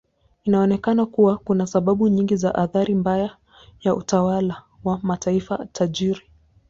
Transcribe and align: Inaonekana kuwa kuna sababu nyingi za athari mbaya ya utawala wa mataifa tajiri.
Inaonekana 0.43 1.05
kuwa 1.05 1.37
kuna 1.37 1.67
sababu 1.67 2.07
nyingi 2.07 2.35
za 2.35 2.55
athari 2.55 2.95
mbaya 2.95 3.37
ya 3.81 3.95
utawala 3.95 4.63
wa 4.83 4.99
mataifa 5.03 5.65
tajiri. 5.71 6.21